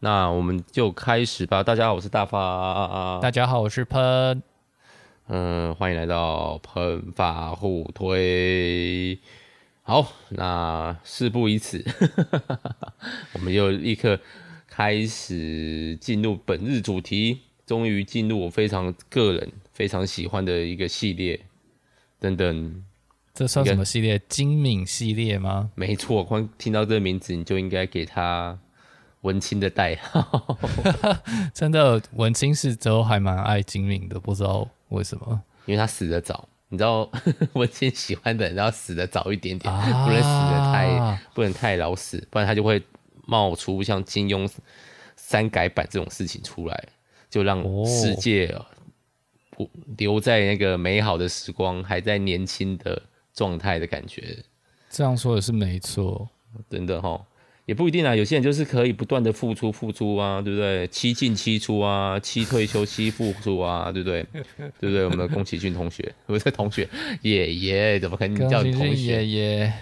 [0.00, 1.62] 那我们就开始吧。
[1.62, 3.18] 大家好，我是大发。
[3.22, 4.42] 大家好，我是喷。
[5.28, 9.18] 嗯，欢迎来到喷发互推。
[9.82, 11.82] 好，那事不宜迟，
[13.32, 14.20] 我们就立刻
[14.68, 17.40] 开始进入本日主题。
[17.64, 21.40] 终于进入我非常个人非常喜欢的一个系列。
[22.20, 22.84] 等等，
[23.32, 24.20] 这算什么系列？
[24.28, 25.70] 精敏系列吗？
[25.74, 28.58] 没错，光听到这个名字，你就应该给他。
[29.22, 30.58] 文青的代号，
[31.52, 37.10] 真的文青是都还蛮爱精明的，不知道为什么，因为他死的早，你知道
[37.54, 42.80] 文青喜欢的人要死的早一点点，啊、不能死的太不能太老死，不然他就会
[43.26, 44.48] 冒出像金庸
[45.16, 46.88] 三改版这种事情出来，
[47.28, 48.56] 就让世界
[49.50, 53.02] 不留在那个美好的时光，还在年轻的
[53.34, 54.36] 状态的感觉。
[54.88, 56.28] 这样说的是没错，
[56.70, 57.20] 真的齁。
[57.66, 60.86] 也不一定啊，有些人就是可以不断的付出付出啊，对不对？
[60.86, 64.24] 七进七出啊，七退休七付出啊，对不对？
[64.78, 65.04] 对不对？
[65.04, 66.88] 我们的宫崎骏同学，不是同学，
[67.22, 69.26] 爷爷怎么可能叫你同学？
[69.26, 69.72] 爷爷，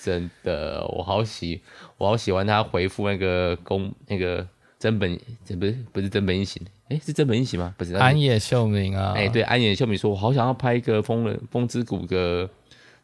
[0.00, 1.60] 真的，我好喜，
[1.98, 4.46] 我好喜欢他回复那个宫那个
[4.78, 7.74] 真本，这不是不是真本一行，哎，是真本一行吗？
[7.76, 12.48] 不是安野秀明啊，哎，对，安野秀明说，我好想要拍一个风人风之谷的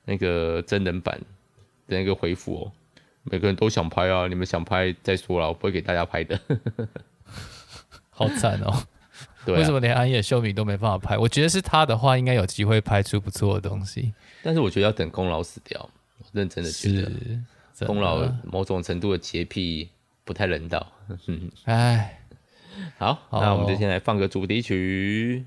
[0.05, 1.19] 那个真人版
[1.89, 2.73] 的那个回复哦。
[3.31, 6.39] 每个人都想拍啊，你们想拍再说啦，我不会给大家拍的。
[8.11, 8.83] 好惨哦！
[9.47, 11.17] 对啊，为什么连安野秀明都没办法拍？
[11.17, 14.13] 我觉得是他的话，应该有机会拍出不错的东西。
[14.43, 19.89] 但是我觉得要等功劳死掉，我认真的觉得功劳某种程度的洁癖
[20.25, 20.87] 不太人道。
[21.65, 22.21] 哎，
[22.99, 25.47] 好，好，那我们就先来放个主题曲。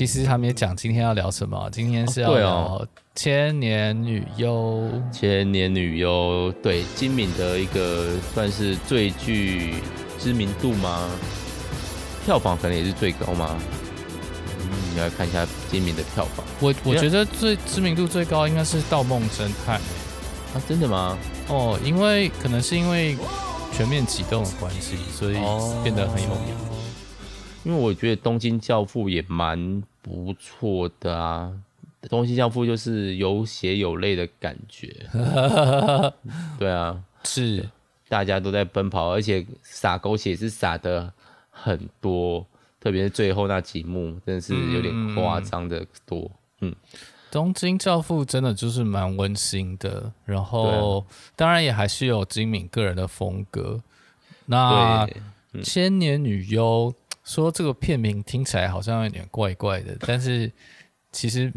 [0.00, 4.50] 其实还没讲今天要聊什么，今天是要聊千年女优。
[4.50, 9.74] 哦、千年女优，对，金敏的一个算是最具
[10.18, 11.06] 知名度吗？
[12.24, 13.58] 票房可能也是最高吗？
[14.60, 16.46] 嗯，你来看一下金敏的票房。
[16.60, 19.78] 我我觉得最知名度最高应该是《盗梦侦探》
[20.56, 21.18] 啊，真的吗？
[21.48, 23.18] 哦，因为可能是因为
[23.70, 25.34] 全面启动的关系，所以
[25.82, 26.54] 变得很有名。
[26.54, 26.69] 哦、
[27.64, 29.82] 因为我觉得《东京教父》也蛮。
[30.02, 31.52] 不错的啊，
[32.08, 34.88] 东京教父就是有血有泪的感觉，
[36.58, 37.68] 对啊，是
[38.08, 41.12] 大家都在奔跑，而且洒狗血是洒的
[41.50, 42.44] 很多，
[42.80, 46.30] 特别是最后那几幕，真的是有点夸张的多。
[46.60, 46.76] 嗯，嗯，
[47.30, 51.06] 东京教父真的就是蛮温馨的，然后、啊、
[51.36, 53.78] 当然也还是有金敏个人的风格。
[54.46, 55.06] 那、
[55.52, 56.94] 嗯、千年女优。
[57.30, 60.50] 说这个片名听起来好像有点怪怪的，但是
[61.12, 61.52] 其实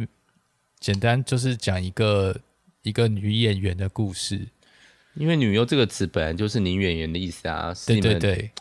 [0.80, 2.40] 简单就是讲一个
[2.84, 4.40] 一个女演员的故事。
[5.16, 8.52] 因为“女优”这个词本来就是女演员的意思啊，对对对，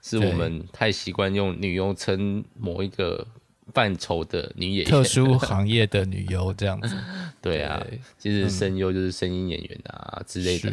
[0.00, 3.26] 是我们太习惯用女优称某一个
[3.74, 6.96] 范畴的女演员，特殊行业的女优这样子。
[7.42, 10.72] 对啊，对其实声优就是声音演员啊、嗯、之类的。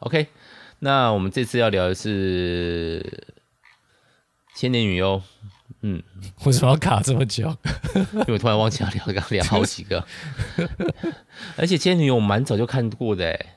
[0.00, 0.26] OK，
[0.80, 3.02] 那我们这次要聊的是。
[4.58, 5.22] 千年女优，
[5.82, 6.02] 嗯，
[6.44, 7.46] 为什么要卡这么久？
[7.94, 10.04] 因为我突然忘记要聊，刚聊好几个。
[11.56, 13.56] 而且千年女优我蛮早就看过的，哎，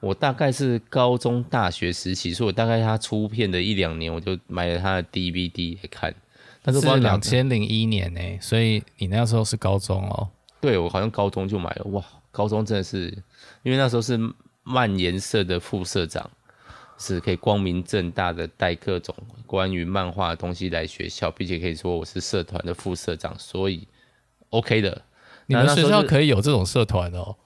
[0.00, 6.12] 我大概是高中、大学时期，所以我大概他出片的一两年，我就买了他的 DVD 来看。
[6.60, 10.28] 但是两千零一年呢，所以你那时候是高中哦？
[10.60, 11.84] 对，我好像高中就买了。
[11.92, 13.16] 哇，高中真的是，
[13.62, 14.18] 因为那时候是
[14.64, 16.28] 漫颜社的副社长。
[16.98, 19.14] 是可以光明正大的带各种
[19.46, 23.86] 关于漫画的东西来学校，并且可以说我是社团的副社长，所以
[24.50, 25.02] OK 的。
[25.46, 27.36] 你们学校可以有这种社团哦？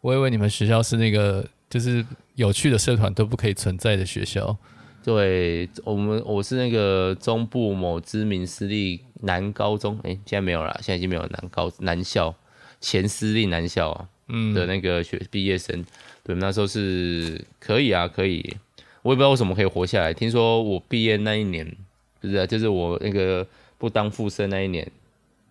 [0.00, 2.04] 我以为你们学校是那个就是
[2.36, 4.56] 有趣的社团都不可以存在的学校。
[5.02, 12.34] 对，我们我是那个中部某知名私立男高中，哎，现在没有了，现在已经没有男高男校
[12.80, 15.84] 前私立男校啊，嗯的那个学毕业生，
[16.22, 18.56] 对，那时候是可以啊，可以。
[19.02, 20.12] 我也不知道为什么可以活下来。
[20.12, 21.76] 听说我毕业那一年，
[22.20, 23.46] 不是、啊，就是我那个
[23.78, 24.90] 不当副社那一年，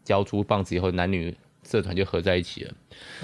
[0.04, 1.36] 交出棒子以后，男女
[1.68, 2.74] 社团就合在一起了。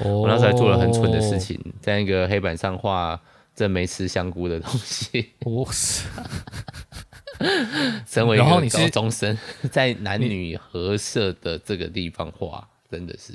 [0.03, 0.21] Oh.
[0.23, 3.19] 我那时候还做了很蠢的事情，在那个黑板上画
[3.55, 5.31] 正没吃香菇的东西。
[5.45, 6.07] 哦，是。
[8.07, 9.37] 身为一个高中生，
[9.69, 13.33] 在男女合社的这个地方画，真的是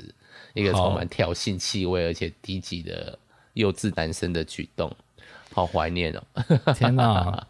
[0.55, 3.19] 一个充满挑衅气味而且低级的
[3.53, 4.91] 幼稚男生的举动。
[5.59, 6.23] 好怀念哦！
[6.73, 7.45] 天哪，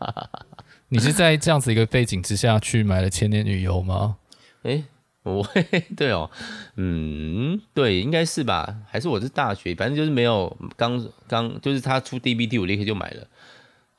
[0.88, 4.17] 你是在这样子一个背景之下去买了《千年女优》吗？
[4.63, 4.83] 诶，
[5.21, 5.63] 我会
[5.95, 6.27] 对哦，
[6.75, 8.77] 嗯，对，应该是吧？
[8.89, 13.27] 还是我是大学，反正就是没有刚刚就是他出 DVD，我立刻就买了。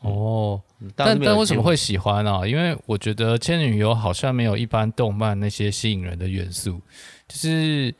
[0.01, 0.61] 哦，
[0.97, 2.45] 但但为什么会喜欢呢、啊？
[2.47, 6.81] 因为我觉得《千年女游》好像没有一般动漫那些吸引人的元素，
[7.29, 7.95] 就是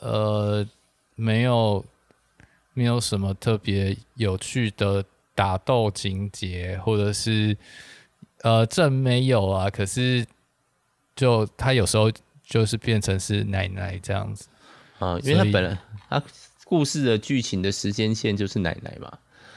[0.00, 0.66] 呃，
[1.14, 1.84] 没有
[2.72, 5.04] 没有什么特别有趣的
[5.34, 7.56] 打斗情节，或者是
[8.42, 9.68] 呃，这没有啊。
[9.68, 10.26] 可是
[11.16, 12.10] 就他有时候
[12.42, 14.46] 就是变成是奶奶这样子
[14.98, 15.78] 啊，因为他本来
[16.08, 16.22] 他
[16.64, 19.12] 故事的剧情的时间线就是奶奶嘛。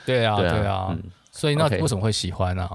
[0.06, 0.54] 对啊，对啊。
[0.54, 2.68] 对啊嗯所以那为什么会喜欢呢.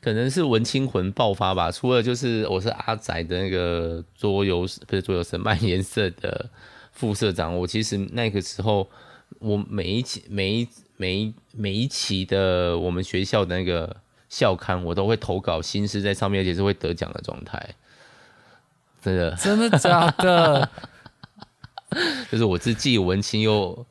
[0.00, 1.70] 可能是文青魂爆发吧。
[1.70, 6.50] 除了就是我是阿仔的那个桌游，不是桌游神漫颜色的
[6.90, 7.56] 副社长。
[7.56, 8.90] 我其实那个时候，
[9.38, 13.96] 我每一期、每一、每一、每一期的我们学校的那个
[14.28, 17.74] 校刊，我都会投稿新诗在上面，而且是会得奖的状态。
[19.02, 19.30] 真的？
[19.36, 20.68] 真的假的？
[22.30, 23.86] 就是我是既文青又。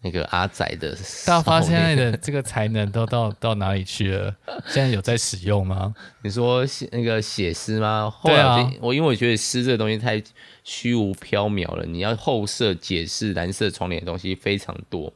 [0.00, 0.96] 那个阿仔的，
[1.26, 4.32] 大发现在的这个才能都到到哪里去了？
[4.64, 5.92] 现在有在使用吗？
[6.22, 8.08] 你说写那个写诗吗？
[8.08, 10.22] 后来啊，我因为我觉得诗这个东西太
[10.62, 15.12] 虚无缥缈了，你要后设解释蓝色窗帘的东西非常多。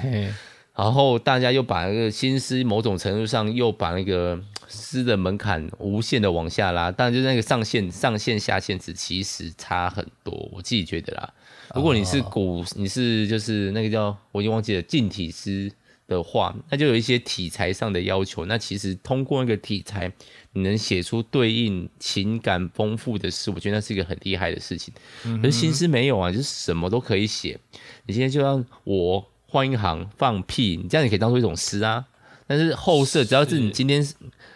[0.00, 0.32] 嘿，
[0.74, 11.34] 然后大家又把那个新诗某种程度上又把那个诗的门槛无限的往下拉，当然就是那个上限上限下限值其实差很多，我自己觉得啦。
[11.74, 15.70] 如果你是古，你是就是那个叫我已经忘记了近体诗
[16.06, 18.46] 的话，那就有一些题材上的要求。
[18.46, 20.12] 那其实通过那个题材，
[20.52, 24.92] 你能写出对应情感丰富的诗，我觉得那是一个很厉害的事情。
[25.22, 27.58] 可是新诗没有啊，就是什么都可以写。
[28.06, 32.04] 你今天就让我换一行放屁，你这样也可以当做一种诗啊。
[32.46, 34.02] 但是后设只要是你今天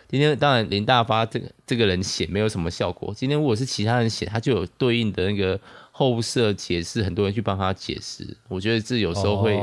[0.08, 3.14] 今天当然林大发这个这个人写没有什么效果。
[3.14, 5.60] 今天如果是其他人写，他就有对应的那个。
[5.98, 9.58] 后设解释，很多人去帮他解释，我觉得这有时候会，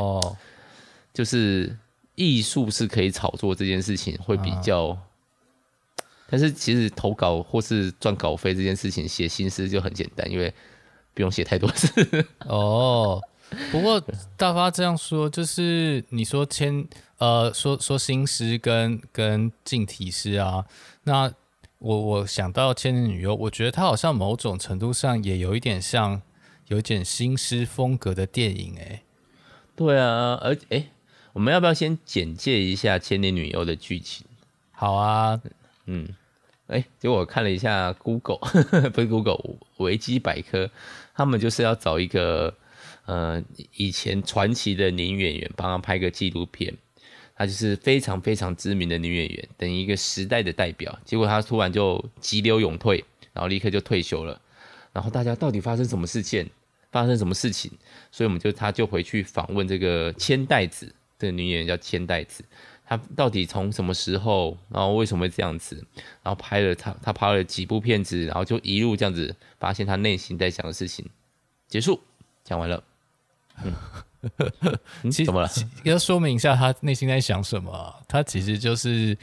[1.13, 1.77] 就是
[2.15, 4.97] 艺术是可以炒作这件事情会比较，
[6.27, 10.51] 但是其实投稿或是赚稿费这件事情，写新诗就很简单，因为
[11.13, 12.25] 不用写太多字。
[12.47, 13.21] 哦，
[13.71, 14.01] 不过
[14.38, 20.65] 大发这样说，就是你说签呃说说新诗跟跟近体诗啊，
[21.03, 21.33] 那。
[21.85, 26.21] 我我想到《千年女优》，我觉得它好像某种程度上也有一点像，
[26.67, 29.01] 有一点新诗风格的电影，哎，
[29.75, 30.88] 对啊，而哎，
[31.33, 34.25] 我们要不要先简介一下《千年女优》的剧情？
[34.71, 35.41] 好啊，
[35.88, 36.07] 嗯，
[36.67, 38.38] 哎，结果我看了一下 Google，
[38.91, 40.69] 不是 Google，维基百科，
[41.13, 42.55] 他们就是要找一个
[43.05, 43.44] 呃
[43.75, 46.73] 以前传奇的女演员，帮他拍个纪录片。
[47.35, 51.00] 她就是非常非常知名的女演员，等于一个时代的代表。
[51.03, 53.03] 结果她突然就急流勇退，
[53.33, 54.39] 然后立刻就退休了。
[54.91, 56.47] 然后大家到底发生什么事件？
[56.91, 57.71] 发生什么事情？
[58.11, 62.45] 所以我们就她就回去访问这个千代子，这个女演员叫千代子。
[62.85, 64.55] 她到底从什么时候？
[64.69, 65.83] 然后为什么会这样子？
[66.21, 71.03] 然后拍了她她拍了几部片子，然后就一路这样子发现她内心在想的事情。
[71.67, 72.00] 结束，
[72.44, 72.83] 讲完了。
[73.65, 73.74] 嗯。
[75.01, 75.50] 你怎么了？
[75.83, 78.00] 要说明一下他内心在想什么啊？
[78.07, 79.18] 他其实就是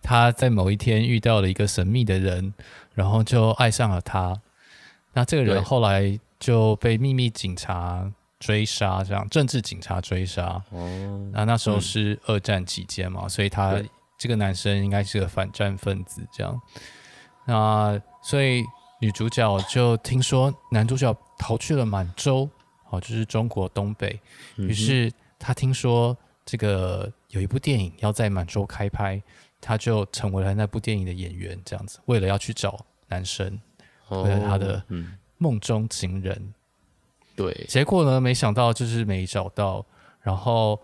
[0.00, 2.54] 他在某一天遇到了一个神秘的人，
[2.94, 4.40] 然后就爱上了他。
[5.12, 10.62] 那这个人后来就被秘密警察追杀，这样政治警察追杀。
[10.70, 13.78] 哦，那那时候是二战期间嘛，所以他
[14.16, 16.26] 这个男生应该是个反战分子。
[16.32, 16.58] 这样，
[17.44, 18.64] 那所以
[18.98, 22.48] 女主角就听说男主角逃去了满洲。
[22.90, 24.18] 哦，就是中国东北，
[24.56, 29.22] 于是他听说这个有一部电影要在满洲开拍，
[29.60, 33.60] 他就成为了那部电影的演员，这样子，为了要去找男生，
[34.08, 34.82] 为了他的
[35.36, 36.34] 梦中情人。
[36.34, 36.54] 哦，
[37.36, 39.84] 对，结果呢，没想到就是没找到，
[40.22, 40.80] 然后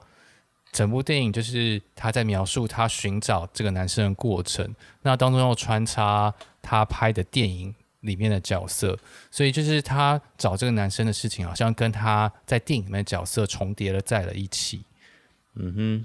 [0.73, 7.75] 整部电影就是他在描述他寻找这个男生的过程，那当中又穿插他拍的电影。
[8.05, 8.97] 里面的角色，
[9.31, 14.85] 所以就是他找这个男生的事情，好像跟他在电影里面的角色重叠了在了一起。
[15.55, 16.05] 嗯哼，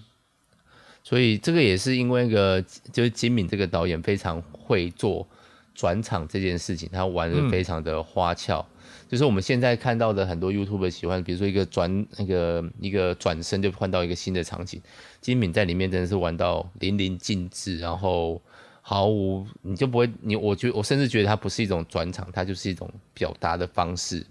[1.04, 2.62] 所以这个也是因为一个
[2.94, 5.28] 就是金敏这个导演非常会做
[5.76, 8.60] 转场这件事情，他玩的非常的花俏。
[8.60, 14.82] 嗯、就是我们现在看到的很多 YouTuber 喜欢，比如说一个转那个一个转身就换到一个新的场景，
[15.20, 18.42] 金敏在里面真的是玩到淋漓尽致，然后。
[18.90, 24.26] 毫无，你就不会，你我觉我甚至觉得它不是一种转场，它就是一种表达的方式，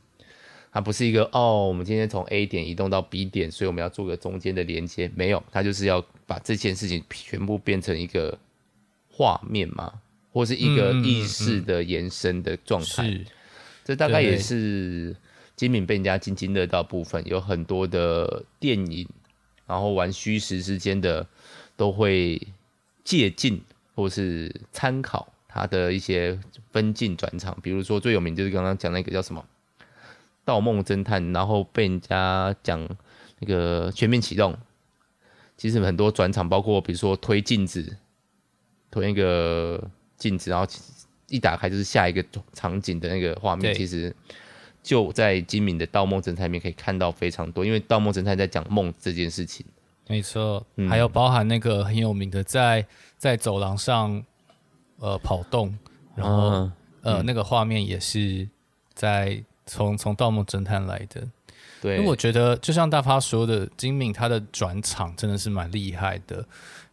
[0.73, 8.37] 它不是一个哦，我们今天从 A 点移动到 B 点，所以我们要做个中间的连接，没有，它就是要把这件事情全部变成一个
[9.09, 9.93] 画面嘛，
[10.33, 13.27] 或是一个意识的延伸的状态，嗯嗯嗯、
[13.85, 15.15] 这大概也是
[15.55, 19.09] 金敏被人家津津乐道部分，有很多的电影，
[19.69, 21.25] 然后玩虚实之间的
[21.77, 22.43] 都会
[23.05, 23.61] 借鉴
[23.99, 26.39] 或是参考他的一些
[26.71, 29.45] 分镜转场，比如说最有名就是刚刚讲那个叫什么
[30.45, 32.89] 《盗梦侦探》，然后被人家讲
[33.41, 34.57] 那个全面启动。
[35.57, 37.97] 其实很多转场，包括比如说推镜子，
[38.89, 39.83] 推那个
[40.17, 40.65] 镜子，然后
[41.27, 43.75] 一打开就是下一个场景的那个画面。
[43.75, 44.15] 其实
[44.81, 49.67] 就在今敏的《盗梦侦探》里面可以看到非常多，因为《盗梦侦探》在讲梦这件事情。
[50.09, 52.85] 没错，还有包含那个很有名的在
[53.17, 54.25] 在走廊上
[54.99, 55.79] 呃跑动，
[56.17, 56.73] 然后、嗯、
[57.03, 58.49] 呃那个画面也是
[58.95, 61.29] 在从从《盗梦侦探》来的。
[61.81, 66.45] 对，因为我觉得就像大发说的，金敏他的转场真的是蛮厉害的。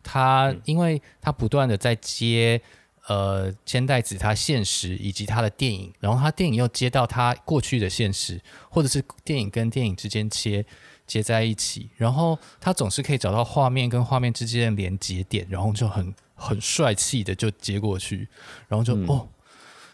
[0.03, 2.61] 他因为他不断的在接
[3.07, 10.63] 呃千代子他现实以及他的电影，然后他电影又接到他过去的现实，或者是电影跟电影之间接
[11.05, 18.27] 接在一起，然后他总是可以找到画面跟画面之间的连接点，然后就很很帅气的就接过去，
[18.67, 19.29] 然后就、嗯、哦，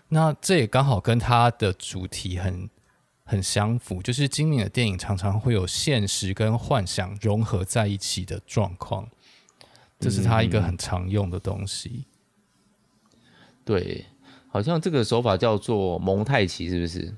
[0.10, 2.70] 那这也刚好跟他的主题很。
[3.24, 9.08] 很相符，就是金敏的电影常常会有现实跟幻想融合在一起的状况，
[10.02, 12.08] 这是他一个很常用的东西。
[13.64, 14.06] 对，
[14.50, 17.16] 好像这个手法叫做蒙太奇，是不是？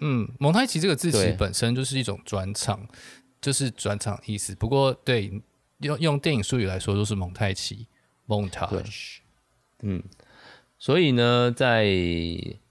[0.00, 2.84] 嗯，蒙太奇这个字其实本身就是一种转场，
[3.42, 4.54] 就是转场意思。
[4.54, 5.30] 不过，对
[5.80, 7.86] 用用电影术语来说，就是蒙太奇
[8.26, 9.18] （montage）。
[9.82, 10.02] 嗯，
[10.78, 11.82] 所以呢，在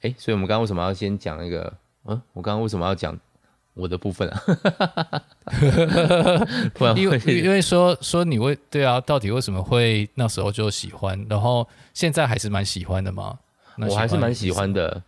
[0.01, 1.73] 哎，所以我们刚刚为什么要先讲那个？
[2.05, 3.15] 嗯，我刚刚为什么要讲
[3.73, 4.41] 我的部分啊？
[6.95, 13.37] 因为因为说说你为对啊，到底为什么会那时候就喜欢，然后现在还是蛮喜欢的吗？
[13.77, 15.03] 我还是蛮喜欢的。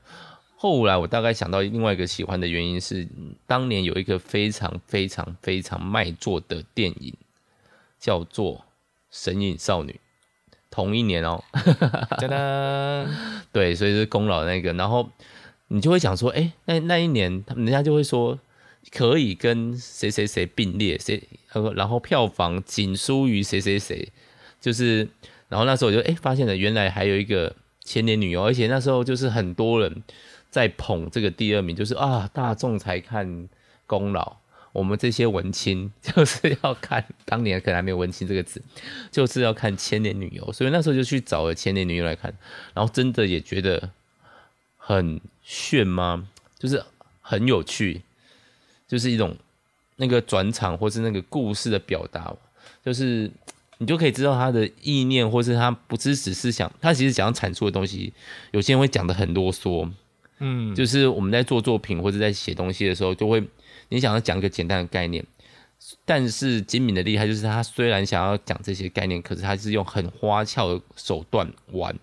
[0.63, 3.05] 后来我大概想到另外一个喜欢的原因是，
[3.46, 7.13] 当年有一个非常非常非常卖座的电影，
[8.00, 8.55] 叫做
[9.12, 9.91] 《神隐少女》，
[10.72, 11.43] 同一年哦。
[12.17, 13.05] 哒哒，
[13.51, 15.10] 对，所以是功劳那个，然后。
[15.70, 18.38] 你就会想说，哎、欸，那那一年，人家就会说
[18.91, 21.24] 可以跟谁谁谁并列，谁，
[21.75, 24.08] 然后票房仅输于谁谁谁，
[24.62, 25.08] 就是，
[25.50, 30.03] 然后那时候我就哎、欸、发现了，原来还有一个千年女优，而且那时候就是很多人
[30.53, 33.50] 在捧这个第二名，就是啊，大众才看
[33.88, 34.38] 功劳，
[34.72, 38.62] 我们这些文青 就是要看，当年可能还没有文青这个词，
[39.12, 42.31] 就是要看千年女优，所以那时候就去找了千年女优来看，
[42.75, 43.89] 然后真的也觉得
[44.77, 45.19] 很。
[45.45, 46.25] 炫吗？
[46.57, 46.81] 就是
[47.19, 48.01] 很有趣，
[48.88, 49.36] 就是一种
[49.98, 52.33] 那个转场或是那个故事的表达，
[52.81, 53.29] 就是
[53.79, 58.13] 你就可以知道他的意念，或是他不是只是想，他其实想要阐述的东西。
[58.51, 59.91] 有些人会讲得很啰嗦，
[60.40, 63.44] 嗯，就是我们在做作品或者在写东西的时候，就会
[63.90, 65.25] 你想要讲一个简单的概念，
[66.06, 71.96] 但是金敏的厉害就是他虽然想要讲这些概念，可是他是用很花俏的手段玩。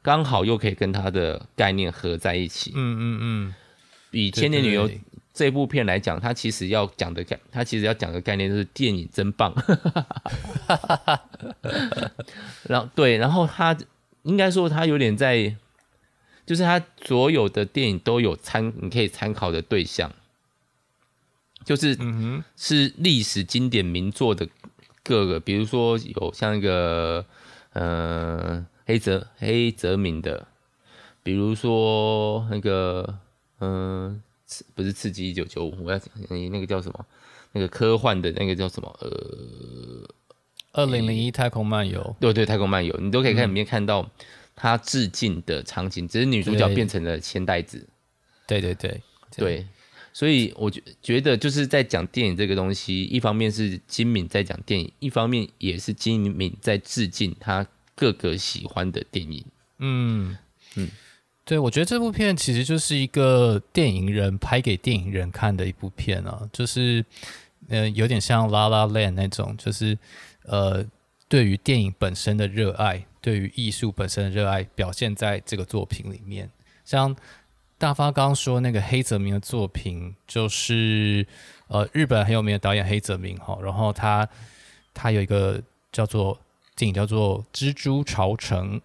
[0.00, 2.72] 刚好又可以跟他的概念合在一起。
[2.74, 3.54] 嗯嗯嗯。
[4.10, 4.88] 以《千年女优》
[5.34, 9.54] 这部片来讲，他其实要讲的概，他其实要讲的概念就是电影真棒。
[12.66, 13.76] 然后对，然后他
[14.22, 15.54] 应该说他有点在，
[16.48, 20.10] 就是他所有的电影都有参，你可以参考的对象，
[21.64, 24.48] 就是嗯是历史经典名作的
[25.04, 27.26] 各个，比如说有像一个
[27.74, 28.66] 呃。
[28.88, 30.48] 黑泽黑泽明的，
[31.22, 33.18] 比如说那个，
[33.60, 34.22] 嗯，
[34.74, 36.08] 不是刺激一九九五，我要讲
[36.50, 37.04] 那个叫什么？
[37.52, 38.88] 那个科幻的那个叫什么？
[39.02, 40.08] 呃，
[40.72, 42.16] 二零零一太空漫游。
[42.18, 44.08] 对对，太空漫游，你都可以看里面看到
[44.58, 47.88] 他致敬的场景，只是女主角变成了千代子。
[48.46, 49.00] 对对对
[49.36, 49.66] 对，
[50.12, 57.66] 所以我觉觉得就是在讲电影这个东西，一方面是金敏在讲电影，一方面也是金敏在致敬他。
[58.00, 59.44] 各个喜欢的电影，
[59.78, 60.38] 嗯
[60.76, 60.88] 嗯，
[61.44, 67.04] 对，我觉得这部片其实就是一个电影人拍给电影人看的一部片啊，就是
[67.68, 69.98] 呃有点像《La La Land》那种，就是
[70.44, 70.86] 呃
[71.28, 76.50] 对于电影本身的热爱，对于艺术本身的热爱表现在这个作品里面。
[76.84, 77.14] 像
[77.76, 81.26] 大发刚刚说那个黑泽明的作品，就是
[81.68, 84.28] 呃日本很有名的导演黑泽明哈，然后他
[84.92, 86.38] 他有一个叫做。
[86.78, 88.76] 电影叫做《蜘蛛巢城》，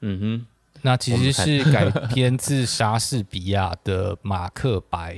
[0.00, 0.46] 嗯哼，
[0.80, 5.16] 那其实是改编自莎士比亚的《马克白》。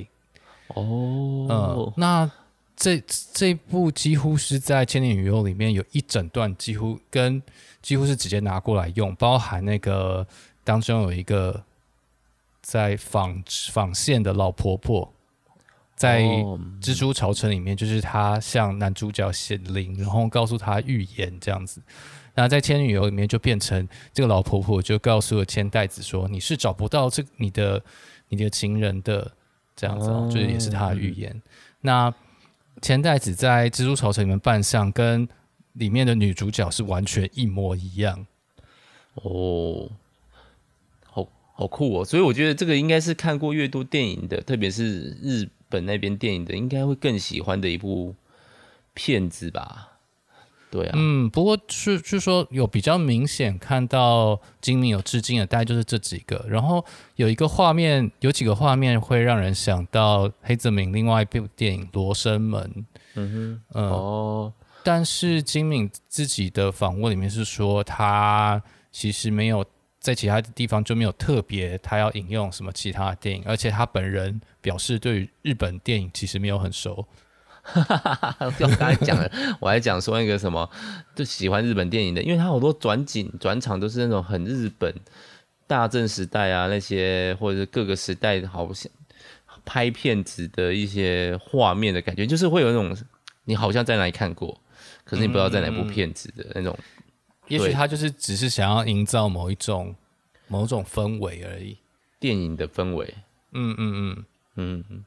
[0.66, 2.28] 哦，嗯，那
[2.76, 3.02] 这
[3.32, 7.42] 这部几乎是在《千年女优》里面有一整段，几乎跟
[7.80, 10.26] 几乎是直接拿过来用，包含那个
[10.64, 11.62] 当中有一个
[12.60, 15.12] 在纺纺线的老婆婆，
[15.94, 16.22] 在
[16.82, 21.80] 蜘蛛巢城里面，就是她向男主角显灵，然后告诉他预言这样子。
[22.34, 27.80] 那在《千女游》里面就变成这个老婆婆就告诉了千代子说：“你是找不到这你的
[28.28, 29.30] 你的情人的
[29.76, 31.40] 这样子，哦，就是也是她的预言。”
[31.80, 32.12] 那
[32.84, 35.26] 千代子在蜘蛛巢城里面扮相跟
[35.72, 38.26] 里面的女主角是完全一模一样
[39.14, 39.90] 哦。
[41.00, 42.04] 好好酷哦！
[42.04, 48.14] 所以我觉得这个应该是看过越多电影的，特别是日本那边电影的，应该会更喜欢的一部
[48.92, 49.93] 片子吧？
[50.74, 56.44] 对啊，嗯，不过是就是说有比较明显看到金敏有致敬的，大概就是这几个。
[56.48, 62.60] 然后有一个画面，有几个画面会让人想到黑泽明另外一部电影《罗生门》。
[63.14, 64.52] 嗯哼，嗯哦，
[64.82, 69.64] 但是金敏自己的访问里面是说，他其实没有。
[70.00, 77.06] 在其他的地方就没有特别他要引用什么其他的电影，而且他本人表示对于日本电影其实没有很熟。
[77.64, 78.46] 哈哈哈哈哈！
[78.46, 80.68] 我刚才讲了，我还讲说那个什么，
[81.16, 84.94] 就喜欢日本电影的，因为他好多转景转场都是那种很日本
[85.66, 88.92] 大正时代啊那些，或者是各个时代好像
[89.64, 92.94] 拍片子的一些画面的感觉，就是会有那种
[93.44, 94.60] 你好像在哪里看过，
[95.04, 96.78] 可是你不知道在哪部片子的那种。
[97.48, 99.94] 也许他就是只是想要营造某一种
[100.48, 101.76] 某种氛围而已，
[102.20, 103.14] 电影的氛围。
[103.52, 104.24] 嗯嗯嗯
[104.56, 105.04] 嗯嗯，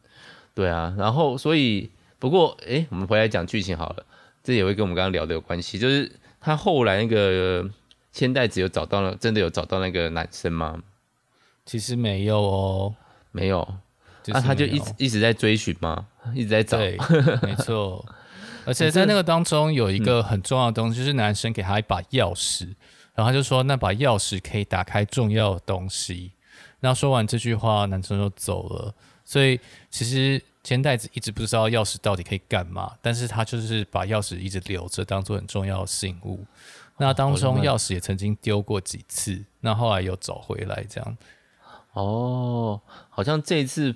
[0.53, 0.93] 对啊。
[0.97, 4.05] 然后所以不过哎、欸，我们回来讲剧情好了，
[4.43, 5.77] 这也会跟我们刚刚聊的有关系。
[5.77, 7.69] 就是他后来那个
[8.11, 10.81] 千代子有找到了，真的有找到那个男生吗？
[11.65, 12.95] 其实没有哦，
[13.31, 13.67] 没有。
[14.29, 16.05] 那、就是啊、他就一直一直在追寻吗？
[16.33, 16.77] 一直在找？
[16.77, 16.97] 对，
[17.41, 18.05] 没错。
[18.65, 22.65] 而且在那个当中有一个很重要的东西，就是男生给他一把钥匙，
[23.15, 26.33] 然后他就说那把钥匙可以打开重要的东西。
[26.81, 28.93] 然后说完这句话，男生就走了。
[29.23, 29.57] 所以
[29.89, 36.45] 其实千代子一直不知道钥匙到底可以干嘛，但是他就是把钥匙一直留着，当做很重要的信物。
[36.97, 41.17] 那当中钥匙也曾经丢过几次，那后来又找回来这样。
[41.93, 43.95] 哦，好像这一次。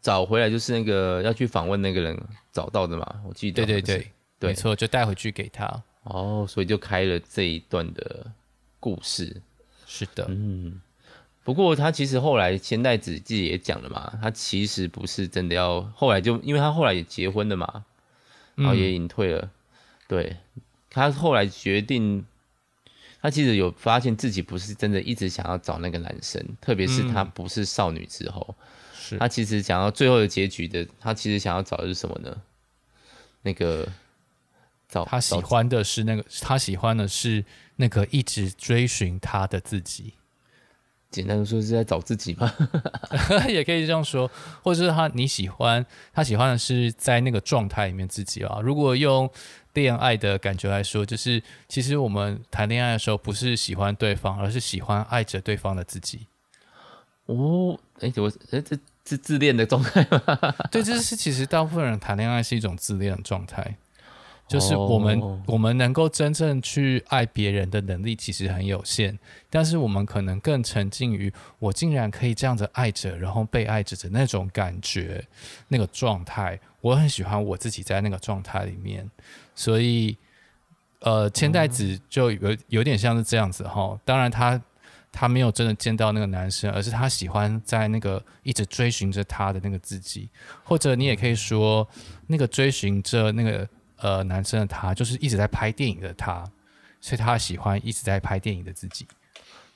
[0.00, 2.16] 找回来就是那个要去访问那个人
[2.52, 3.66] 找到的嘛，我记得。
[3.66, 5.66] 对对对，对没错，就带回去给他。
[6.04, 8.24] 哦，所以就开了这一段的
[8.78, 9.42] 故事。
[9.84, 10.80] 是的，嗯。
[11.46, 17.84] 不过他其实后来千代子自己也讲了嘛，他其实不是真的要，后来就因为他后来也结婚了嘛，
[18.56, 19.42] 然后也隐退了。
[19.42, 19.50] 嗯、
[20.08, 20.36] 对，
[20.90, 22.26] 他后来决定，
[23.22, 28.44] 他其实有发现自己不是真的一直想要找那个男生，特别是他不是少女之后。
[28.58, 28.66] 嗯
[29.20, 32.36] 他其实想要最后的结局的，他其实想要找的是什么呢？
[33.42, 33.88] 那个
[34.88, 37.44] 找他喜欢的是那个，他喜欢的是
[37.76, 40.14] 那个一直追寻他的自己。
[41.10, 42.52] 简单的说是在找自己吗？
[43.48, 44.30] 也可以这样说，
[44.62, 48.60] 或者是他你喜欢他喜欢的是在那个状态里面自己啊。
[48.62, 49.30] 如果用
[49.74, 56.26] 恋爱的感觉来说，就是其实我们谈恋爱的时候不是喜欢对方，而是喜欢爱着对方的自己。
[57.26, 58.78] 哦，哎，我哎这。
[59.08, 60.18] 是自恋的状态吗？
[60.68, 63.76] 对，这是其实大部分人谈恋爱是一种自恋的状态，
[64.48, 65.38] 就是我们、oh.
[65.46, 69.18] 我们能够真正去爱别人的能力其实很有限，
[69.50, 75.26] 但是我们可能更沉浸于我竟然可以这样子爱着，然后被爱着的那种感觉，
[75.68, 79.10] 那个状态，我很喜欢我自己在那个状态里面，
[79.54, 80.16] 所以
[81.00, 84.60] 呃，千代子就有有点像是这样子哈，当然他。
[85.18, 90.28] 他没有真的见到那个男生，而是他喜欢在那个一直追寻着他的那个自己，
[90.62, 91.88] 或者你也可以说，
[92.26, 93.66] 那个追寻着那个
[93.98, 96.44] 呃男生的他，就是一直在拍电影的他，
[97.00, 99.06] 所以他喜欢一直在拍电影的自己。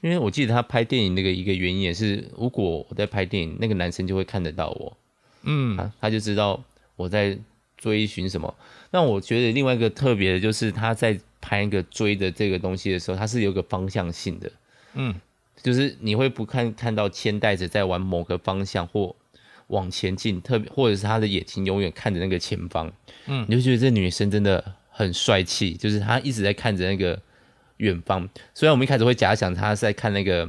[0.01, 4.97] 因为我记得他拍电影那个一个原因也是，如果我在拍电影，那个男生就会看得到我，
[5.43, 6.63] 嗯，他他就知道
[6.97, 7.39] 我在
[7.77, 8.55] 追寻什么。
[8.91, 14.53] 那我觉得另外一个特别的就是他在拍一个追的这个东西的时候，他是有个方向性的，
[14.95, 15.15] 嗯。
[15.63, 19.15] 就是你会不看看到千代子在玩某个方向或
[19.71, 22.93] 往前进，特别或者是他的眼睛永远看着那个前方，
[23.27, 27.21] 嗯，你就觉得这女生真的很帅气，就是她一直在看着那个
[27.79, 28.29] 远方。
[28.55, 30.49] 虽然我们一开始会假想她是在看那个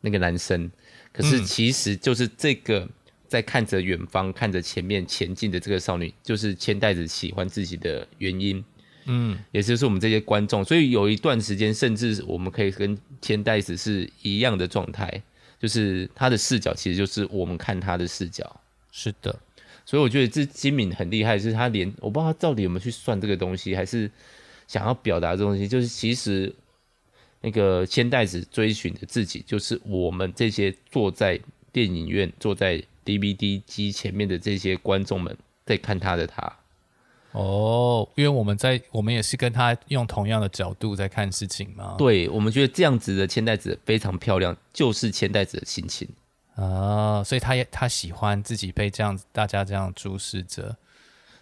[0.00, 0.70] 那个男生，
[1.12, 2.88] 可是其实就是这个
[3.28, 8.64] 在看着远方、看着前面前进的这个少女，就是千代子喜欢自己的原因。
[9.06, 15.22] 嗯，也就是我们这些观众，所以有一段时间，甚至我们可以跟千代子是一样的状态，
[15.64, 18.60] 就是他的视角其实就是我们看他的视角。
[18.92, 19.34] 是的，
[19.86, 24.10] 所以我觉得这金敏很厉害，是他连我不知道他到底有没有去算这个东西，还是
[24.68, 26.54] 想要表达这东西，就是其实
[27.40, 31.40] 那个千代子追寻的自己，就是我们这些坐在
[31.72, 36.58] 电影院坐在 DVD 机前面的这些观众们在看他的他。
[37.34, 41.96] 哦，因为我们在我们也是跟他用同样的角度在看事情嘛。
[41.98, 46.08] 对，我们觉得这样子的千代子非常漂亮，就是千代子的心情
[46.54, 50.76] 啊，所以他也他喜欢自己被这样子大家这样注视着，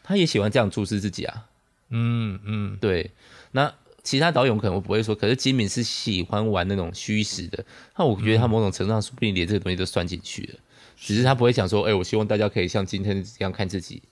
[0.02, 1.46] 他也喜欢这样注视自己啊。
[1.90, 3.11] 嗯嗯，对。
[3.50, 3.70] 那
[4.02, 7.62] 其他导演可能不会说，可是金敏是喜欢玩那种虚实的，
[7.98, 10.61] 那我觉得他某种程度上说不定连这个东西都算进去了，嗯、
[10.96, 14.02] 只是他不会想说，哎、欸，我希望大家可以像今天这样看自己。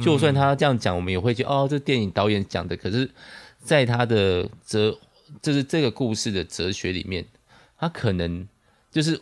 [0.00, 2.76] 就算他这样讲，我们也会觉得哦，这电影导演讲的。
[2.76, 3.08] 可是，
[3.58, 4.98] 在他的哲，
[5.40, 7.24] 就是这个故事的哲学里面，
[7.78, 8.48] 他可能
[8.90, 9.20] 就是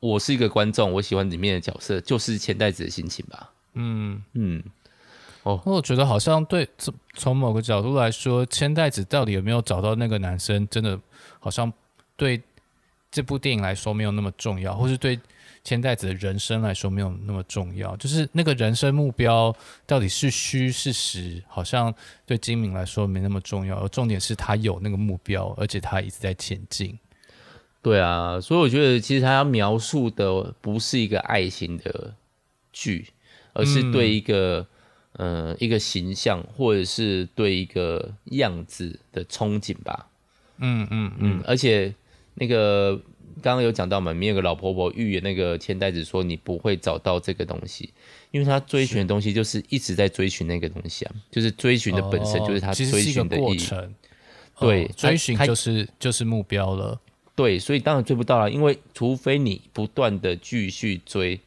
[0.00, 3.50] 我是一个观众，我喜欢里面的角色，就是千代子的心情吧。
[3.74, 4.62] 嗯嗯，
[5.44, 10.98] 哦，那我觉得好像对，从从某个角度来说，千代子到底有没有找到那个男生，真的
[11.38, 11.72] 好像
[12.16, 12.42] 对
[13.10, 15.18] 这部电影来说没有那么重要，或是对。
[15.64, 19.54] 千代子的人生来说没有那么重要，就是那个人生目标
[19.86, 21.94] 到底是虚是实，好像
[22.24, 23.76] 对金明来说没那么重要。
[23.78, 26.98] 而重点是他有那个目标，而且他一直在前进。
[27.82, 32.14] 对啊，所以我觉得其实他要描述的不是一个爱情的
[32.72, 33.06] 剧，
[33.52, 34.66] 而是对一个
[35.12, 40.08] 嗯、呃、一个形象，或者是对一个样子的憧憬吧。
[40.58, 41.94] 嗯嗯嗯，而且
[42.34, 43.00] 那个。
[43.42, 47.92] 刚刚有讲到嘛，里面有个老婆婆预言那个千代子说，你不会找到这个东西，
[48.30, 53.42] 因为他追寻的东西就是一直在追寻那个东西啊，就是追寻的本身就是他追寻的意义。
[53.42, 53.94] 哦、过程
[54.60, 57.00] 对，哦、追寻就是就是目标了。
[57.34, 61.38] 对，所以当然追不到了，因为除非你不断的继续追，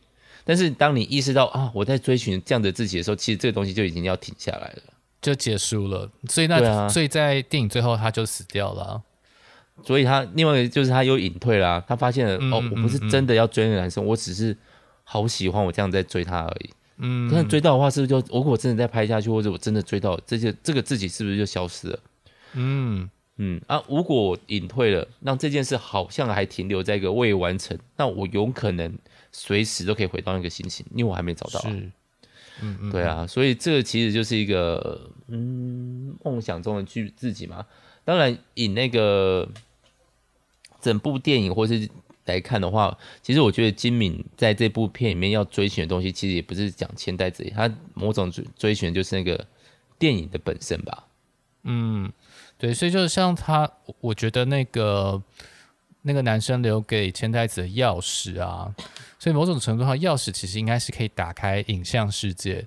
[0.46, 4.84] 但是当你意识到啊，我在追寻这样的自己的时候，其实这个东西就已经要停下来了，
[5.22, 6.10] 就结束了。
[6.30, 9.04] 所以那、啊、所以在电影最后他就死掉了。
[9.84, 14.56] 所以他另外一个就是他又隐退了、啊，他发现了、嗯、哦，我不是真的要追那个男生，嗯、我只是
[15.04, 16.70] 好喜欢我这样在追他而已。
[17.04, 22.00] 嗯，但追到的话，是不是就如果我真的再拍下去，或者我真的追到这些，这个自己是不是就消失了？
[22.54, 28.96] 嗯嗯啊，如果我隐退了，让这件事好像还停留在一个未完成，那我有可能
[29.32, 31.72] 随时都可以回到那个心情，因为我还没找到、啊。
[31.72, 31.92] 是，
[32.62, 37.66] 嗯嗯，对啊，所以这个其实就是一个嗯梦想中的剧自己嘛。
[38.06, 39.50] 当然，以那个。
[40.82, 41.88] 整部电影或是
[42.26, 49.46] 来看的话，其实我觉得金敏在这部片里面要追寻的东西，其实也不是讲千代子，他某种追追寻的就是那个
[49.98, 51.06] 电影的本身吧。
[51.64, 52.12] 嗯，
[52.58, 55.22] 对，所以就像他，我觉得那个
[56.04, 58.74] 那个男生留给千代子的钥匙啊，
[59.18, 62.66] 所以某种程度上，钥匙其实应该是可以打开影像世界。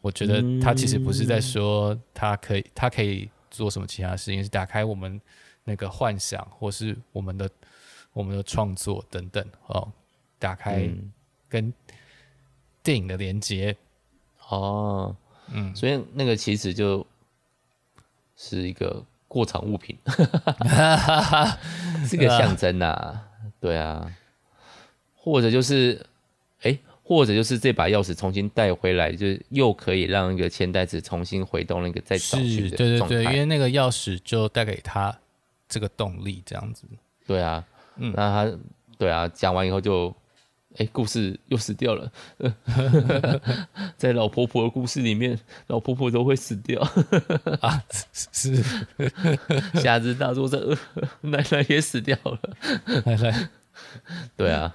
[0.00, 5.20] 我觉得他其实不是在说他可以，他可以做什么其他事情，是打开我们。
[5.64, 7.48] 那个幻想，或是我们的
[8.12, 9.86] 我们的创作等等哦，
[10.38, 10.88] 打开
[11.48, 11.72] 跟
[12.82, 13.76] 电影的连接
[14.48, 15.14] 哦，
[15.52, 17.06] 嗯，所以那个其实就
[18.36, 19.96] 是一个过场物品，
[22.08, 23.28] 是个 象征呐、啊，
[23.60, 24.10] 对啊，
[25.14, 26.04] 或者就是
[26.62, 35.19] 哎，或者就是这把钥匙重新带回来，就是又可以让一个钱袋子重新回到那个再找对对对，因为那个钥匙就带给他。
[35.70, 36.84] 这个动力这样子，
[37.26, 37.64] 对啊，
[37.96, 38.58] 嗯，那他
[38.98, 40.14] 对啊，讲完以后就，
[40.76, 42.12] 哎，故事又死掉了，
[43.96, 46.82] 在老婆婆的故事里面，老婆婆都会死掉。
[47.60, 48.62] 啊，是，
[49.80, 50.60] 夏日 大作战，
[51.22, 52.40] 奶奶也死掉了，
[53.06, 53.48] 奶奶，
[54.36, 54.74] 对啊，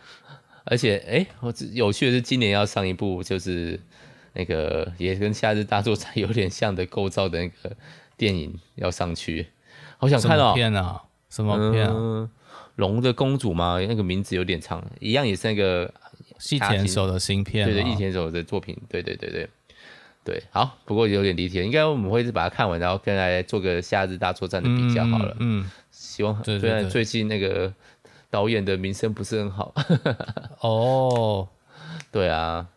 [0.63, 3.79] 而且哎，我有趣的是，今年要上一部就是
[4.33, 7.75] 那个也跟夏日大作战有点像的构造的那个
[8.17, 9.47] 电影要上去。
[9.97, 11.01] 好想看到、哦、片啊？
[11.29, 12.29] 什么片啊？
[12.75, 13.77] 龙、嗯、的公主吗？
[13.87, 15.91] 那个名字有点长，一样也是那个
[16.39, 19.49] 细田守的新片，对对，细田守的作品，对对对对
[20.23, 20.43] 对。
[20.51, 25.35] 好，不过有点离题，应该我们会是把它看完，然后跟来做个夏日大作战的比较好了。
[25.39, 27.73] 嗯，嗯希望虽然最近那个
[28.29, 29.73] 导演的名声不是很好。
[30.61, 31.47] 哦，
[32.11, 32.67] 对啊，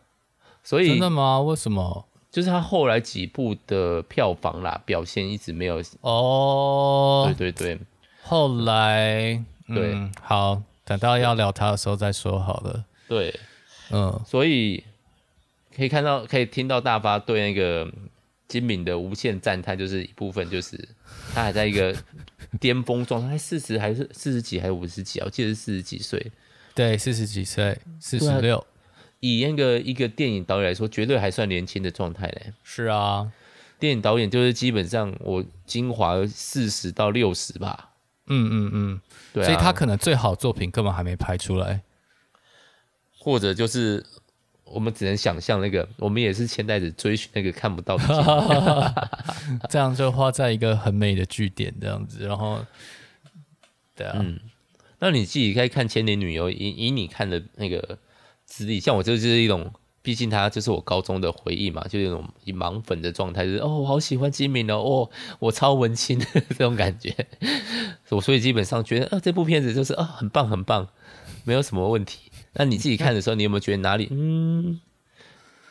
[0.63, 1.39] 所以真的吗？
[1.41, 2.05] 为什么？
[2.31, 7.23] 就是他后来几部的票房啦，表现一直没有哦。
[7.37, 7.79] 对对对，
[8.21, 12.85] 后来对、嗯，好，等到要聊他的时候再说好了。
[13.07, 13.33] 对，
[13.89, 14.83] 嗯，所以
[15.75, 17.91] 可以看到，可以听到大发对那个
[18.47, 20.87] 金敏的无限赞叹，就是一部分，就是
[21.33, 21.95] 他还在一个
[22.61, 25.23] 巅峰状态，四十还是四十几还是五十几啊？
[25.25, 26.31] 我记得是四十几岁，
[26.75, 28.63] 对，四十几岁，四十六。
[29.19, 32.53] 以那个一个电影导演来说，绝对还算年轻的状态嘞。
[32.63, 33.31] 是啊，
[33.79, 37.91] 电影导演就是基本上我精华四十到六十吧。
[38.27, 39.01] 嗯嗯嗯，
[39.33, 39.45] 对啊。
[39.45, 41.81] 所以他可能最好作品根本还没拍出来。
[43.21, 44.05] 或者就是
[44.63, 49.09] 我们只能想象那个，我们也是千代子追寻那个看不到的，
[49.69, 52.65] 这样就画在一个很美的句点这样子，然后，
[53.93, 54.39] 对啊，嗯，
[54.99, 57.97] 那你自己可以看《千年女优》，以以你看的那个
[58.49, 59.71] 资历，像我这就是一种。
[60.01, 65.09] 毕竟他就是我高中的回忆嘛，就那种以盲粉的状态，就是哦，我好喜欢金敏哦，哦，
[65.39, 66.25] 我超文青的
[66.57, 67.13] 这种感觉，
[68.07, 70.87] 我所以基本上觉得，啊，这部片子就是啊，很棒很棒，
[71.43, 72.31] 没有什么问题。
[72.53, 74.79] 那你自己看的时候，你有没有觉得哪里嗯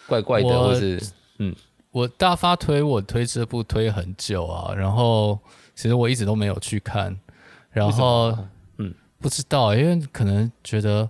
[0.06, 1.02] 怪怪的，或是
[1.38, 1.56] 嗯，
[1.90, 5.38] 我大发推我推这部推很久啊，然后
[5.74, 7.18] 其实我一直都没有去看，
[7.70, 8.36] 然后
[8.76, 11.08] 嗯，不知道，因为可能觉得。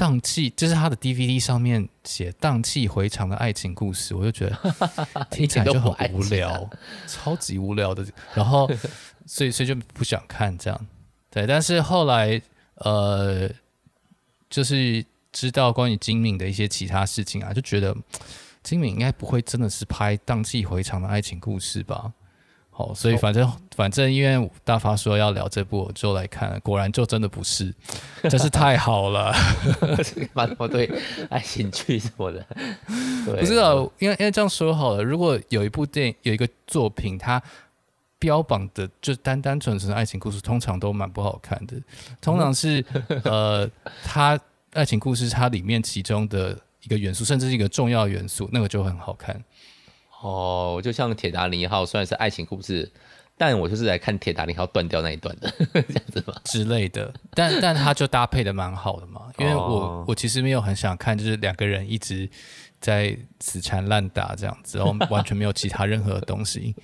[0.00, 4.56] 荡气就是他的 DVD 上面写荡气回肠的爱情故事，我就觉得
[5.30, 6.70] 听起来就很无聊，
[7.06, 8.02] 超级无聊的。
[8.32, 8.66] 然后
[9.26, 10.86] 所以所以就不想看这样。
[11.28, 12.40] 对，但是后来
[12.76, 13.46] 呃，
[14.48, 17.94] 就是知道关于金敏的一些其他事情啊，就觉得
[18.62, 22.10] 金敏应该不会真的是拍荡气回肠的爱情故事吧。
[22.72, 27.74] 哦，所以反正反正，因为大发说要聊这部，我就来看，果然就真的不是，
[28.30, 29.34] 真是太好了。
[30.32, 30.90] 蛮多对
[31.28, 32.46] 爱情剧什么的，
[33.26, 37.42] 不知道，因为因为这样说好了，如果有一部电影有一个作品，它
[38.18, 41.76] 标榜的就单单纯纯的爱情故事，通常都蛮不好看的。
[42.20, 42.82] 通常是
[43.24, 43.68] 呃，
[44.02, 44.40] 它
[44.72, 49.42] 爱情故事它里面其中的一个元素，甚至是一个重要元素，那个就很好看。
[50.20, 52.90] 哦，就像《铁达尼号》虽然是爱情故事，
[53.38, 57.12] 但我就是来看《铁达尼号》断掉那一段的 这样子吧之类的。
[57.32, 62.28] 但但它就搭配的蛮好的嘛，因为我、哦、我其实没有很想看，就是两个人一直
[62.80, 66.74] 在死缠烂打这样子，然后完全没有其他任何的东西，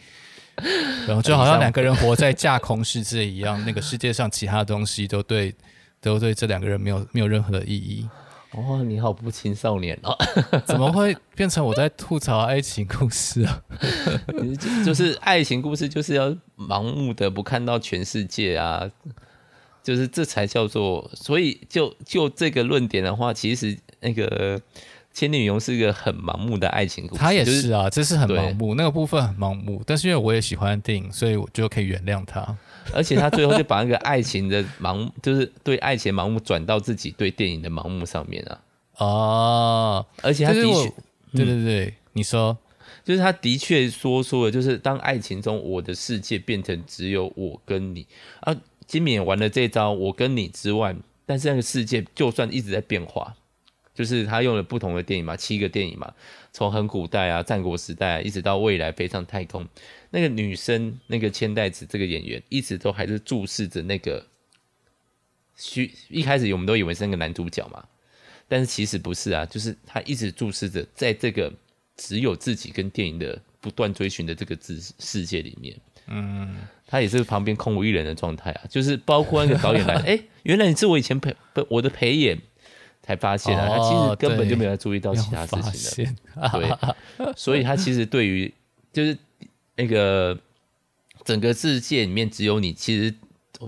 [1.07, 5.55] 然后就好像两个人活在架空世界一样，那个世界上其他东西都对
[6.01, 8.09] 都对这两个人没有没有任何的意义。
[8.57, 10.17] 哦，你好不青少年哦！
[10.65, 13.63] 怎么会变成我在吐槽爱情故事啊？
[14.85, 18.91] 就是爱情故事就是要盲目的不看到全世界啊，
[19.83, 21.11] 就是这才叫做。
[21.15, 24.59] 所以就就这个论点的话，其实那个
[25.17, 27.19] 《千年女优》是一个很盲目的爱情故事。
[27.19, 29.83] 他也是啊，这是很盲目，那个部分很盲目。
[29.87, 32.55] 但是因为我也喜欢电影，所以我就可以原谅他。
[32.93, 38.61] 而且他最后就把那个爱情的盲，就是对爱情盲目转到自己对电影的盲目上面啊。
[38.99, 40.93] 哦，而且他的确，
[41.33, 42.55] 对对对，嗯、你说，
[43.03, 48.07] 就是他的确说出了，就是当爱情中我的世界变成只有我跟你
[48.41, 48.55] 啊，
[48.87, 53.35] 金敏玩了这招，我跟你之外，但是那个世界就算一直在变化，
[53.97, 56.15] 就是他用了不同的电影嘛，七个电影嘛，
[56.53, 59.67] 从很古代啊，战国时代啊，一直到未来飞上太空。
[60.11, 64.25] 那个女生，那个千代子这个演员，一直都还是注视着那个
[65.57, 65.91] 虚。
[66.09, 67.85] 一开始我们都以为是那个男主角嘛，
[68.47, 71.53] 但是其实不是啊，就是他一直注视着，在这个
[71.97, 76.57] 只有自己跟电影的不断追寻的这个世世界里面，嗯，
[76.87, 81.35] 他也是旁边空无一人的状态啊，就是包括那个导演来，哎、欸，原来你是我以前陪
[81.69, 82.39] 我的陪演，
[83.07, 86.51] 才发现啊，他其实根本就没有注意到其他事情的，
[87.19, 88.53] 对，所以他其实对于
[88.93, 89.17] 就是。
[89.79, 90.41] 那个
[91.23, 93.15] 整个世界里面只有你，其实，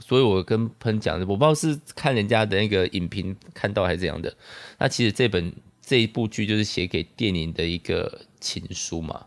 [0.01, 4.35] 所以我跟喷讲的，我不知道是看人家的那个影评看到还是怎样的。
[4.79, 9.27] 那其实这本这一部剧就是写给电影的一个情书嘛。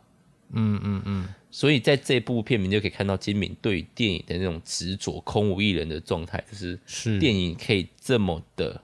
[0.53, 1.27] 嗯嗯嗯。
[1.51, 8.81] 所以在这部片名就可以看到金敏对于电影的那种执着、空无一人的状态，就是电影可以这么的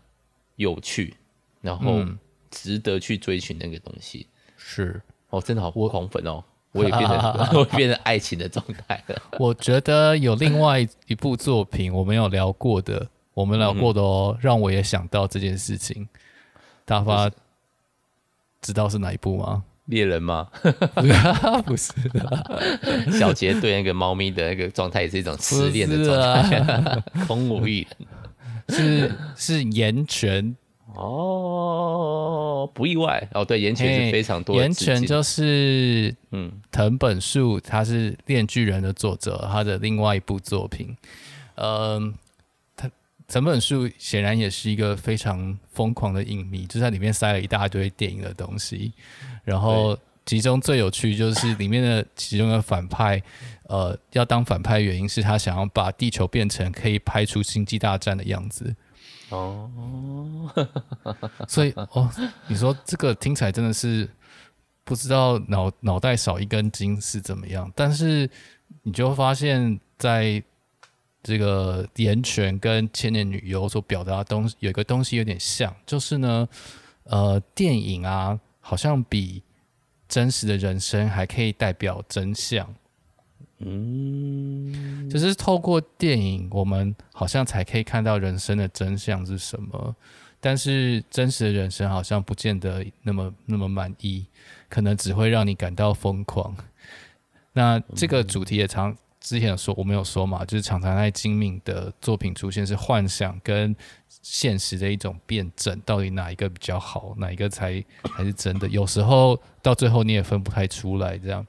[0.58, 1.16] 有趣，
[1.62, 2.06] 然后
[2.52, 4.28] 值得去追寻那个东西。
[4.58, 6.44] 是哦，真的好狂粉哦。
[6.74, 7.18] 我也变成，
[7.58, 9.22] 我也变成爱情的状态了。
[9.40, 16.08] 我觉得有另外一部作品我们有聊过的，我们聊过的哦，嗯、让我也想到这件事情。
[16.86, 17.32] 大发
[18.62, 19.64] 知道是哪一部吗？
[19.86, 20.50] 猎人吗？
[21.66, 21.94] 不是，
[23.18, 28.08] 小杰对那个猫咪的那个状态也是一种失恋的状态，啊、空无一人。
[28.70, 30.56] 是是岩泉。
[30.96, 33.46] 哦，不意外哦。
[33.46, 34.56] 对，岩泉是非常多。
[34.56, 40.96] 岩泉就是，嗯，藤本树，他是《炼巨人》的作者，他的另外一部作品。
[41.56, 42.16] 嗯，
[42.76, 42.90] 他
[43.28, 48.92] 藤本树显然也是一个非常疯狂的影迷，就在里面塞了一大堆电影的东西。
[49.44, 53.22] 然后其中最有趣就是里面的其中的反派，
[53.68, 58.76] 呃，要当反派原因是他想要把地球变成可以拍出星际大战的样子。
[59.30, 59.70] 哦，
[61.48, 62.10] 所以哦，
[62.48, 64.10] 你说这个听起来真的是
[64.86, 68.30] 不知道脑脑袋少一根筋是怎么样，但是
[68.84, 70.42] 你就会发现，在
[71.22, 76.48] 这个《岩泉》跟《千年女优》所表达的东西，有一个东西有点像，就是呢，
[77.04, 79.44] 呃，电影啊，好像比
[80.08, 82.74] 真实的人生还可以代表真相。
[83.60, 89.96] 嗯，就是透过电影，我们好像才可以看到人生的真相是什么。
[90.40, 94.26] 但是真实的人生好像不见得那么那么满意，
[94.70, 96.56] 可能只会让你感到疯狂。
[97.54, 103.76] 那这个主题也常之前有说，我没有说嘛，就是常常在今敏的作品出现，是幻想跟
[104.08, 107.84] 现实的一种辩证，到底哪一个比较好，哪一个才
[108.16, 108.68] 才是真的？
[108.68, 111.18] 有时候到最后你也分不太出来。
[111.18, 111.46] 这样，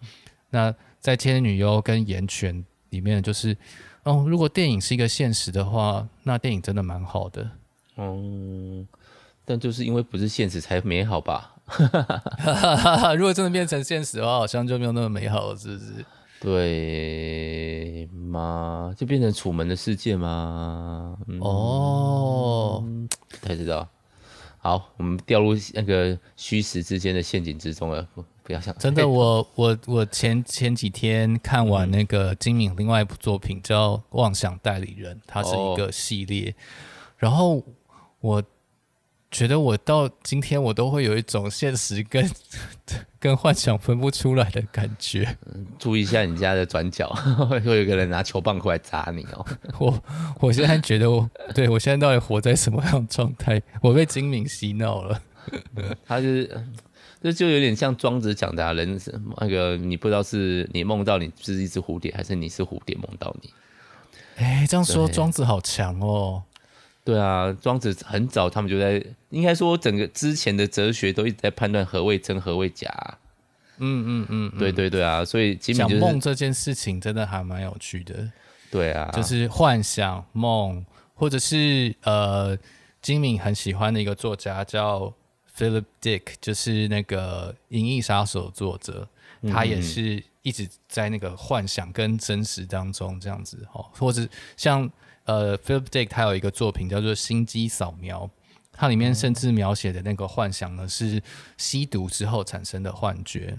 [0.48, 2.54] 那在《千年女优》跟《岩泉》
[2.90, 3.56] 里面，就是
[4.04, 7.50] 哦，如果电影是一个现实的话，那电影真的蛮好的。
[7.96, 8.86] 嗯，
[9.44, 11.54] 但就是因为不是现实才美好吧？
[13.16, 16.04] 如果真的变成现实的话，好像就没有那么美好了，是不是？
[16.40, 18.94] 对吗？
[18.96, 21.16] 就变成楚门的世界吗？
[21.26, 22.84] 嗯、哦，
[23.40, 23.88] 不太知道。
[24.58, 28.06] 好，我们掉入那个虚实之间的陷阱之中了。
[28.14, 28.76] 不，不要想。
[28.78, 36.54] 真的，我我我前前几天看完那个金敏另外一部作品叫《妄想代理人》，它是一个系列，哦、
[37.16, 37.62] 然后。
[38.20, 38.42] 我
[39.30, 42.28] 觉得我到今天我都会有一种现实跟
[43.20, 45.36] 跟幻想分不出来的感觉。
[45.46, 47.08] 嗯， 注意一下你家的转角，
[47.48, 49.46] 会有个人拿球棒过来砸你哦。
[49.78, 50.02] 我
[50.40, 53.60] 我现在觉得我对我现在到底活在什么样的状态？
[53.82, 55.20] 我被今敏洗脑了。
[56.06, 56.64] 他就是
[57.22, 59.00] 这就有点像庄子讲的啊，人
[59.40, 63.50] 那个你不知道是你梦到你是一只蝴蝶，还是你是蝴蝶梦到你。
[64.36, 66.42] 哎，这样说庄子好强哦。
[67.08, 72.86] 对啊，庄子很早，他们就在应该说整个之前的哲学都一直在判断何谓真，何谓假。
[73.78, 78.30] 嗯嗯嗯，对对对啊，所以讲梦这件事情真的还蛮有趣的。
[78.70, 82.54] 对啊，就是幻想梦，或者是呃，
[83.00, 85.10] 金敏很喜欢的一个作家叫
[85.56, 89.08] Philip Dick，就是那个《银翼杀手》作者，
[89.50, 94.90] 他也是一直在那个幻想跟真实当中这样子哦，或者像。
[95.28, 98.24] 呃，Philip Dick 他有一个作品叫做《心机扫描》，
[98.72, 101.22] 它里面甚至描写的那个幻想呢，是
[101.58, 103.58] 吸毒之后产生的幻觉。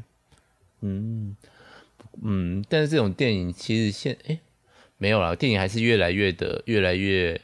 [0.82, 1.38] 嗯
[2.24, 4.40] 嗯，但是这种电影其实现哎
[4.98, 7.40] 没有啦，电影还是越来越的越来越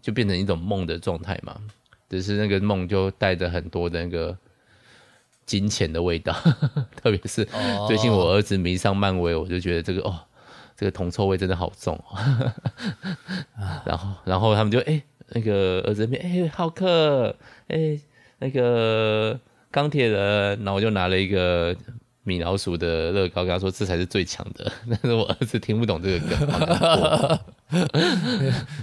[0.00, 1.60] 就变成一种梦的状态嘛，
[2.08, 4.38] 只是那个梦就带着很多的那个
[5.44, 6.32] 金钱的味道，
[6.96, 7.46] 特别是
[7.86, 10.18] 最近我儿子迷上漫威，我就觉得这个哦。
[10.78, 17.34] 这个铜臭味真的好重，哦，然后然后他们就哎那个儿子那边哎浩克
[17.66, 17.98] 哎
[18.38, 19.36] 那个
[19.72, 21.74] 钢铁人，然后我就拿了一个
[22.28, 27.38] 米老鼠的乐高，跟他说这才是最强的， 但是我儿子听不懂这个梗。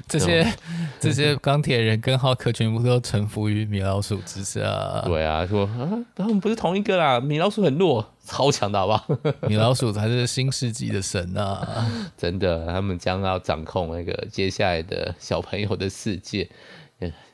[0.07, 0.51] 这些
[0.99, 4.61] 这些钢铁人跟浩克全部都臣服于米老鼠之下。
[5.05, 9.07] 对啊，说啊，他们不是同一个啦，米老鼠很弱，超强的好不好？
[9.47, 12.11] 米老鼠才是新世纪的神啊！
[12.17, 16.49] 真的，他们将要掌控那个接下来的小朋友的世界。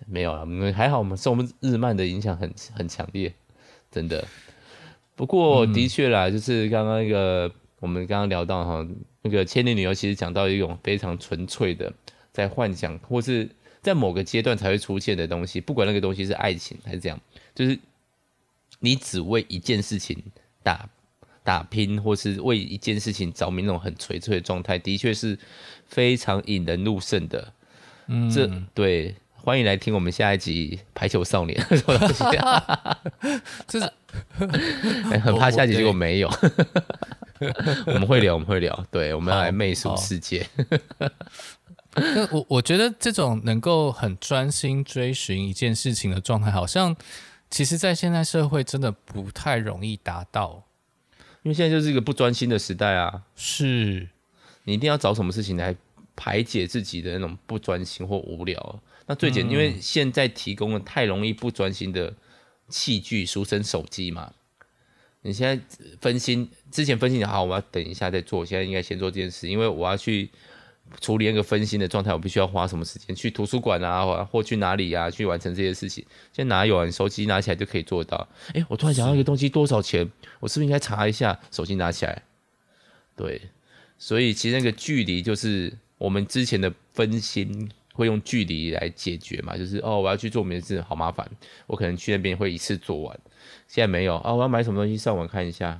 [0.07, 0.45] 没有啊，
[0.75, 3.33] 还好，我们受我们日漫的影响很很强烈，
[3.89, 4.25] 真的。
[5.21, 8.87] 不过的确啦，嗯、就是刚刚那个我们刚刚聊到哈。
[9.21, 11.93] 那个千年女优其实讲到一种非常纯粹的，
[12.31, 13.47] 在幻想或是
[13.83, 17.21] 在某个阶段才会出现的东西，不管那个东西是爱情还是这样，
[17.53, 17.77] 就是
[18.79, 20.17] 你只为一件事情
[20.63, 20.89] 打
[21.43, 25.37] 打拼，或是为一件事情着迷那种很纯粹的状态，的确是
[25.85, 27.53] 非常引人入胜的。
[28.07, 32.23] 嗯，这对，欢迎来听我们下一集《排球少年》 说东西，
[33.67, 33.91] 这是
[35.19, 36.29] 很怕下集结果没有。
[37.87, 40.47] 我们会聊，我们会聊，对，我们要来媚俗世界。
[41.95, 46.95] 那我我觉得这种能够很专心追寻一件事情的状态，好像
[47.49, 50.65] 其实，在现在社会真的不太容易达到，
[51.41, 53.23] 因为现在就是一个不专心的时代啊。
[53.35, 54.07] 是，
[54.65, 55.75] 你一定要找什么事情来
[56.15, 58.79] 排解自己的那种不专心或无聊。
[59.11, 62.13] 那最简，嗯、因为现在提供了太容易不专心的
[62.69, 64.31] 器具，俗称手机嘛。
[65.21, 65.61] 你现在
[65.99, 68.45] 分心，之前分心好，我要等一下再做。
[68.45, 70.29] 现在应该先做这件事，因为我要去
[71.01, 76.05] 处理那个分心的状态，我必须要花什么时间去图书馆啊，或或去哪里啊，去完成这些事情。
[76.31, 76.85] 现在哪有啊？
[76.85, 78.17] 你手机拿起来就可以做到。
[78.53, 80.09] 哎、欸，我突然想到一个东西多少钱，
[80.39, 81.37] 我是不是应该查一下？
[81.51, 82.23] 手机拿起来，
[83.17, 83.41] 对，
[83.97, 87.69] 所以其实那个距离就是我们之前的分心
[88.01, 91.29] 会用距离来解决嘛，就是哦，我要去做别的事，好麻烦，
[91.67, 93.19] 我可能去那边会一次做完。
[93.67, 95.79] 现在没有啊，我要买什么东西上网看一下，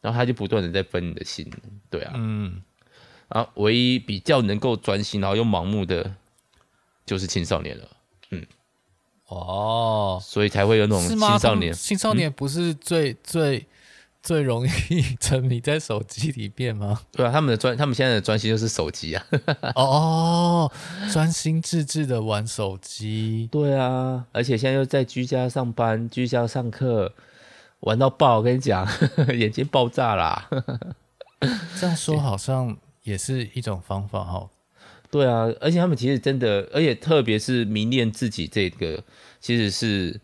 [0.00, 1.50] 然后他就不断的在分你的心，
[1.90, 2.62] 对啊，嗯，
[3.28, 6.14] 啊，唯一比较能够专心然后又盲目的，
[7.04, 7.88] 就是青少年了，
[8.30, 8.46] 嗯，
[9.26, 11.72] 哦，所以才会有那种青少年。
[11.72, 13.66] 青少年不是最、嗯、
[14.22, 17.00] 最最容易沉迷在手机里面吗？
[17.12, 19.26] 对啊，他们的专，他们现在的专心就是手机啊。
[19.76, 20.70] 哦，
[21.12, 23.48] 专心致志的玩手机。
[23.52, 27.12] 对啊，而且现在又在居家上班、居家上课，
[27.80, 28.86] 玩到爆，我跟你讲，
[29.36, 30.48] 眼睛爆炸啦。
[31.78, 34.48] 这样说好像也是一种方法哈。
[35.10, 39.02] 对啊，而且他们其实真的，而且特别是迷恋自己这个，
[39.40, 40.20] 其实是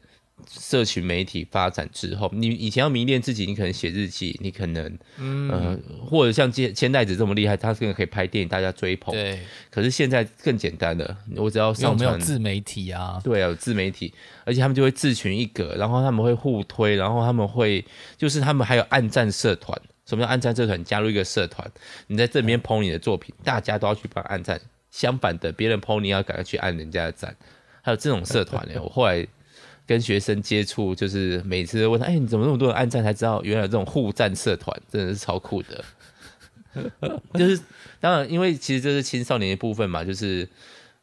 [0.49, 9.15] 社群媒体发展之后，你以前要迷恋自己，你可能写日记，你可能，嗯、呃，或者像千千代子这么厉害，他更可以拍电影，大家追捧。
[9.15, 9.41] 对。
[9.71, 13.21] 可是现在更简单了，我只要上传，有没有自媒体啊？
[13.25, 14.13] 对啊，有自媒体，
[14.45, 17.85] 而且他们就会自群一格，然后他们会互推，然后他们会，
[18.17, 19.81] 就是他们还有暗战社团。
[20.05, 20.85] 什么叫暗战社团？
[20.85, 21.69] 加入一个社团，
[22.07, 24.61] 你在这边 po 你的作品，大家都要去帮暗战。
[24.89, 27.37] 相反的，别人 PO 你要赶快去按人家的赞，
[27.83, 28.81] 还有这种社团呢。
[28.83, 29.27] 我后来
[29.87, 35.85] 跟学生接触，就是每次都问他：“哎、欸，你怎么那么多人按赞？”才知道原来这种互赞社团真的是超酷的。
[37.35, 37.59] 就是
[38.01, 40.47] 当然，因为其实这是青少年的部分嘛，就是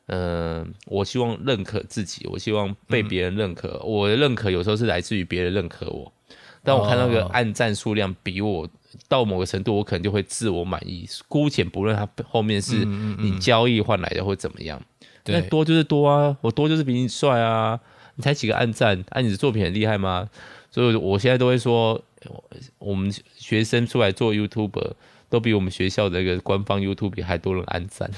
[0.07, 3.79] 嗯、呃，我希望认可自己，我希望被别人认可。
[3.83, 6.11] 嗯、我的认可有时候是来自于别人认可我。
[6.63, 8.69] 当我看到那个按赞数量比我
[9.07, 11.07] 到某个程度，我可能就会自我满意。
[11.27, 14.81] 姑且不论它后面是你交易换来的或怎么样，
[15.25, 17.79] 那多就是多啊，我多就是比你帅啊。
[18.15, 20.29] 你才几个暗赞，按你的作品很厉害吗？
[20.71, 22.01] 所以我现在都会说，
[22.79, 24.93] 我们学生出来做 YouTuber
[25.29, 28.09] 都比我们学校的那个官方 YouTube 还多人按赞。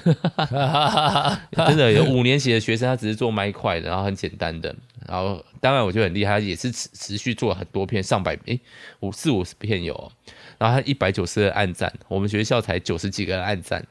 [1.67, 4.73] 真的有五年级的学生，他只是做麦块的，然后很简单的。
[5.07, 8.59] 然后，当然，我觉得很厉害，也是持持续做了很多片，上百诶
[9.01, 10.11] 五四五十片有，
[10.57, 13.85] 然后他一百九十个按赞，我们学校才九十几个按赞，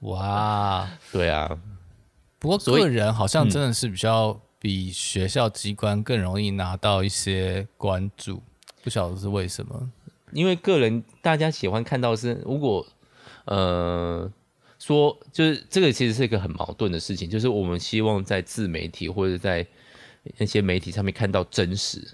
[0.00, 1.56] 哇，对啊。
[2.38, 8.42] 不过个人好像真的是比较比学校机关更容易拿到一些关注，嗯、
[8.82, 9.90] 不晓得是为什么？
[10.32, 12.86] 因为个人大家喜欢看到是，如果
[13.46, 14.30] 呃
[14.78, 19.66] 说就是这个其实是一个很矛盾的事情，就是我们希望在自媒体或者在
[20.36, 22.06] 那些媒体上面看到真实，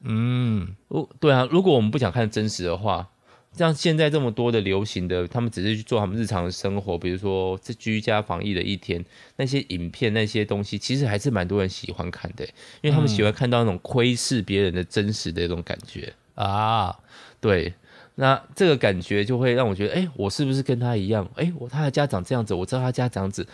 [0.00, 3.08] 嗯，如，对啊，如果我们不想看真实的话，
[3.54, 9.04] 像现在这么多的流行的，他们只是去做他们日常的生活，比如说这居家防疫的一天，
[9.36, 12.44] 那些影片那些东西，其实还是蛮多人喜欢看的，
[12.80, 16.98] 因为他们喜欢看到那种窥视别人的真实的那种感觉啊，
[17.40, 17.74] 对。
[18.14, 21.26] 那这个感觉就会让我觉得，哎，我是不是跟他一样？
[21.34, 23.48] 哎，我他的家长这样子，我知道他家长子。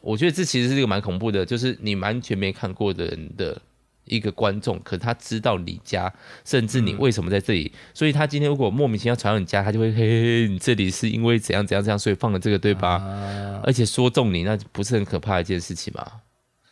[0.00, 3.62] 我觉得这其实是一个蛮恐怖的，就是你完全没看过的人的
[4.04, 6.12] 一个观众，可他知道你家，
[6.44, 7.72] 甚至你为什么在这里。
[7.74, 12.94] 嗯、所以他今天如果莫名其妙传到你家，他就会嘿嘿嘿，你这里是因为怎样怎样这样，所以放了这个，对吧？
[12.94, 16.06] 啊、而且说中你，那不是很可怕的一件事情吗？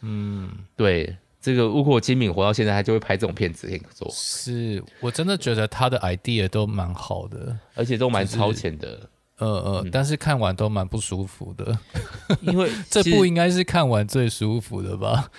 [0.03, 1.17] 嗯，对。
[1.43, 4.07] 这个如果金敏活到现在，他就会拍这种片子给你做。
[4.13, 8.89] 是我真的觉得他的 idea 都蛮好的，而且都蛮超前的。
[8.89, 9.09] 就是、
[9.41, 11.77] 呃呃，嗯、但是看完都蛮不舒服的，
[12.43, 15.31] 因为 这部应该是看完最舒服的吧？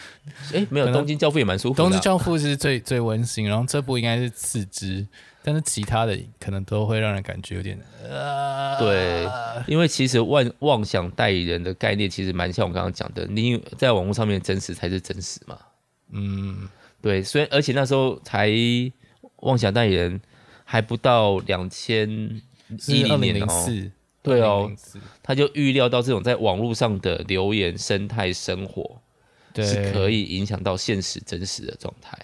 [0.53, 1.85] 哎，没有，东京教父也蛮舒服的、啊。
[1.85, 5.07] 东京教父是最最温馨，然后这部应该是次之，
[5.43, 7.79] 但是其他的可能都会让人感觉有点……
[8.03, 9.29] 呃，对，
[9.67, 15.57] 因为其实妄妄想代理人的概念其实蛮像我刚刚讲的，你在网络上面真实才是真实嘛。
[16.11, 16.67] 嗯，
[17.01, 18.49] 对，所以而且那时候才
[19.37, 20.19] 妄想代理人
[20.65, 22.41] 还不到两千
[22.87, 23.91] 一零年四，
[24.21, 24.71] 对哦，
[25.23, 29.01] 他就预料到这种在网络上的留言生态生活，
[29.53, 32.17] 对，是可以影响到现实真实的状态。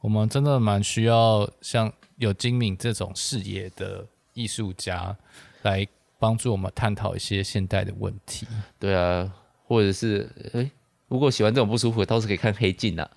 [0.00, 5.16] 我们真的蛮需要像有精明这种视野的艺术家
[5.62, 5.86] 来
[6.18, 8.46] 帮助我们探讨一些现代的问题。
[8.78, 9.30] 对啊，
[9.64, 10.70] 或者是诶
[11.08, 13.10] 如果喜欢这种不舒服，倒是可以看黑镜啊。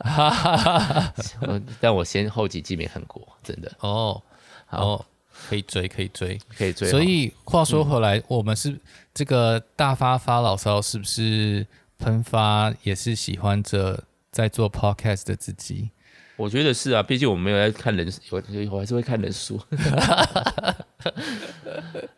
[1.80, 3.70] 但我先后几季没看过，真的。
[3.80, 4.20] 哦，
[4.66, 5.04] 好，
[5.48, 6.88] 可以追，可以追，可以追。
[6.88, 8.78] 所以话说回来，嗯、我们是
[9.14, 11.66] 这个大发发牢骚，是不是
[11.98, 15.90] 喷发也是喜欢着在做 podcast 的自己？
[16.36, 19.60] 我觉得是啊，毕竟我们没有在看人，我我还是会看人数。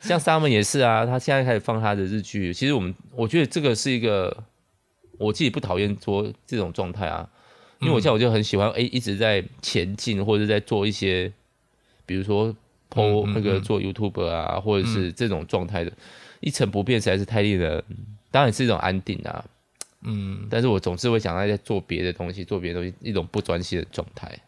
[0.01, 2.53] 像 Simon 也是啊，他现在开始放他的日剧。
[2.53, 4.45] 其实我们我觉得这个是一个。
[5.19, 7.29] 我自己不讨厌做这种状态啊，
[7.79, 11.33] 因为我现在我就很喜欢哎、欸，一直在前进或者在做一些，
[12.05, 12.53] 比如说
[12.93, 15.93] po 那个做 YouTube 啊，或者是这种状态的，
[16.41, 17.83] 一成不变实在是太令人，
[18.31, 19.45] 当然是一种安定啊，
[20.03, 24.39] 嗯，但是我总是会想要在做别的东西，做别的东西，一种不专心的状态，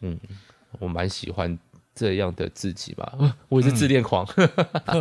[0.00, 0.18] 嗯，
[0.78, 1.58] 我蛮喜欢
[1.94, 3.12] 这样的自己吧，
[3.48, 4.24] 我也是自恋狂，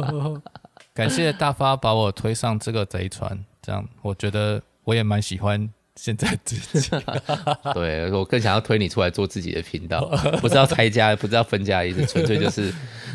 [0.94, 4.62] 感谢大发把我推上这个贼船，这样我觉得。
[4.88, 6.90] 我也蛮喜欢现在自己。
[7.74, 10.06] 对，我更想要推你出来做自己的频道，
[10.40, 12.72] 不是要拆家，不是要分家的意思， 纯粹就是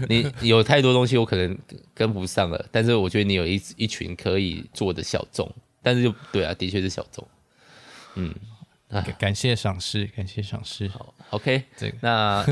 [0.09, 1.57] 你有太多东西我可能
[1.95, 5.51] 跟不上了，但是我觉得你有一一群可以做的小众，
[5.83, 7.27] 但是就对啊，的确是小众。
[8.17, 8.35] 嗯，
[9.19, 10.89] 感谢赏识，感谢赏识。
[10.89, 12.45] 好，OK，这个那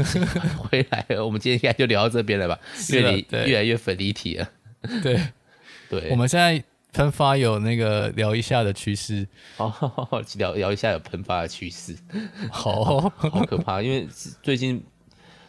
[0.56, 2.58] 回来了，我们今天应该就聊到这边了吧？
[2.90, 4.48] 越离越来越粉离体了。
[5.02, 5.20] 对，
[5.90, 6.62] 对，我们现在。
[6.92, 9.26] 喷发有那个聊一下的趋势，
[9.58, 9.72] 哦，
[10.36, 11.96] 聊聊一下有喷发的趋势，
[12.50, 13.00] 好。
[13.16, 14.08] 好可怕，因为
[14.42, 14.82] 最近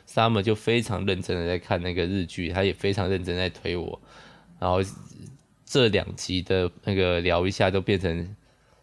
[0.07, 3.99] Summer 就非常认真的在看那个日剧，他也非常认真在推我，
[4.59, 4.79] 然后
[5.65, 8.35] 这两集的那个聊一下都变成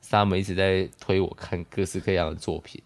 [0.04, 2.82] Summer 一直在推我看各式各样的作品，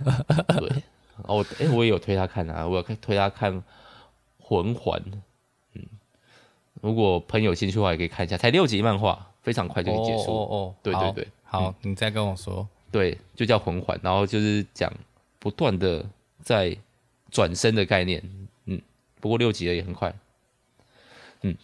[0.58, 0.82] 对，
[1.24, 3.62] 哦，哎，我也有推他看啊，我有推他看
[4.38, 5.02] 魂环。
[6.80, 10.30] 如果朋友有兴趣的话，也可以看一下，才六集漫画，非常快就可以结束。
[10.30, 12.66] 哦，哦哦，对对对，好，嗯、你再跟我说。
[12.90, 14.92] 对，就叫魂环，然后就是讲
[15.38, 16.04] 不断的
[16.42, 16.76] 在
[17.30, 18.22] 转身的概念。
[18.64, 18.80] 嗯，
[19.20, 20.14] 不过六集了也，很快。
[21.42, 21.54] 嗯，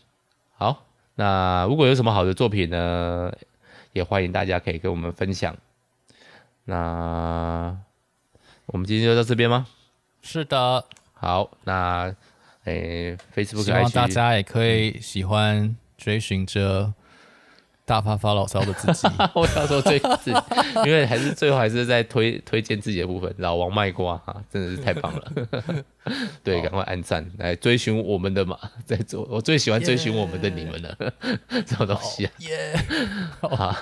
[0.56, 3.32] 好，那如果有什么好的作品呢，
[3.92, 5.56] 也欢迎大家可以跟我们分享。
[6.64, 7.76] 那
[8.66, 9.66] 我们今天就到这边吗？
[10.20, 10.84] 是的。
[11.14, 12.14] 好，那。
[12.66, 16.92] 诶，Facebook 希望大家也可以喜欢追寻着
[17.84, 19.08] 大发发牢骚的自己。
[19.34, 20.32] 我要说追自己，
[20.84, 23.32] 因为还是最后还是在推推荐自己的部分。
[23.38, 25.32] 老王卖瓜哈，真的是太棒了。
[26.42, 29.24] 对，赶快按赞来追寻我们的嘛，在做。
[29.30, 30.96] 我最喜欢追寻我们的你们了
[31.64, 32.32] 这种东西啊。
[32.40, 33.48] 耶、yeah.
[33.48, 33.76] 好，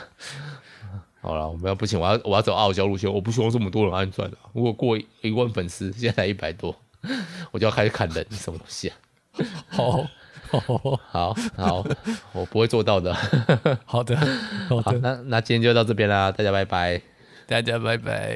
[1.22, 4.36] 好了，我们要不行，我要我要走傲娇路线，我不希望这么多人按赞的。
[4.52, 6.76] 如果过一万粉丝，现在才一百多。
[7.50, 8.96] 我就要开始砍人，什么东西啊？
[9.68, 10.06] 好，
[10.50, 11.86] 好，好，好，
[12.32, 13.12] 我不会做到的。
[13.84, 14.16] 好的，
[14.68, 17.00] 好的，好，那那今天就到这边啦，大家拜拜，
[17.46, 18.34] 大家拜拜。